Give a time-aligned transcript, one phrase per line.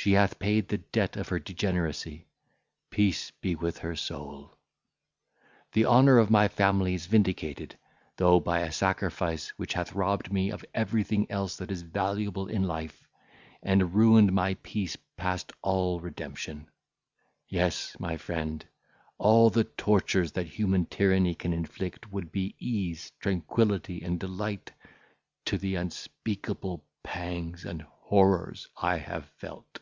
[0.00, 2.26] She hath paid the debt of her degeneracy;
[2.88, 4.56] peace be with her soul!
[5.72, 7.76] The honour of my family is vindicated;
[8.16, 12.62] though by a sacrifice which hath robbed me of everything else that is valuable in
[12.62, 13.06] life,
[13.62, 16.70] and ruined my peace past all redemption.
[17.46, 18.64] Yes, my friend,
[19.18, 24.72] all the tortures that human tyranny can inflict would be ease, tranquillity, and delight,
[25.44, 29.80] to the unspeakable pangs and horrors I have felt.